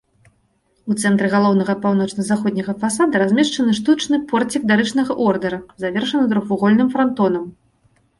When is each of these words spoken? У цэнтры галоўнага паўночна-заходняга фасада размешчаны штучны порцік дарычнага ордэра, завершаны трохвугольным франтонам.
У 0.91 0.95
цэнтры 1.07 1.27
галоўнага 1.33 1.73
паўночна-заходняга 1.83 2.73
фасада 2.83 3.21
размешчаны 3.23 3.75
штучны 3.79 4.19
порцік 4.31 4.65
дарычнага 4.71 5.19
ордэра, 5.27 5.59
завершаны 5.85 6.25
трохвугольным 6.33 6.87
франтонам. 6.97 7.45